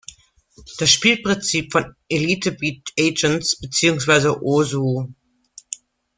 [0.79, 5.11] Das Spielprinzip von "Elite Beat Agents" beziehungsweise "Osu!